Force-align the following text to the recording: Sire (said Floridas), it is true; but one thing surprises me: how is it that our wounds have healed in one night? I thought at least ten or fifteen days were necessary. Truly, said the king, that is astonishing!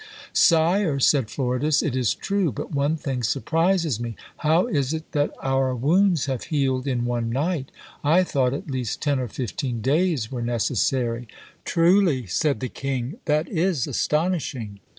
Sire 0.33 0.99
(said 0.99 1.29
Floridas), 1.29 1.83
it 1.83 1.95
is 1.95 2.15
true; 2.15 2.51
but 2.51 2.71
one 2.71 2.97
thing 2.97 3.21
surprises 3.21 3.99
me: 3.99 4.15
how 4.37 4.65
is 4.65 4.95
it 4.95 5.11
that 5.11 5.31
our 5.43 5.75
wounds 5.75 6.25
have 6.25 6.45
healed 6.45 6.87
in 6.87 7.05
one 7.05 7.29
night? 7.29 7.69
I 8.03 8.23
thought 8.23 8.55
at 8.55 8.65
least 8.71 8.99
ten 9.03 9.19
or 9.19 9.27
fifteen 9.27 9.79
days 9.79 10.31
were 10.31 10.41
necessary. 10.41 11.27
Truly, 11.65 12.25
said 12.25 12.61
the 12.61 12.67
king, 12.67 13.17
that 13.25 13.47
is 13.47 13.85
astonishing! 13.85 14.79